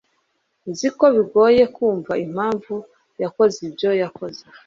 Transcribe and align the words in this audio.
Nzi 0.69 0.87
ko 0.97 1.05
bigoye 1.15 1.63
kumva 1.75 2.11
impamvu 2.25 2.73
yakoze 3.21 3.57
ibyo 3.67 3.89
yakoze. 4.01 4.41